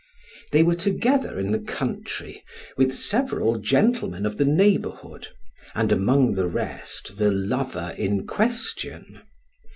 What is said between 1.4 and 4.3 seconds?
the country, with several gentlemen